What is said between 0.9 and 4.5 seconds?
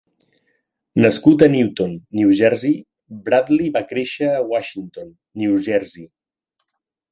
Nascut a Newton, New Jersey, Bradley va créixer a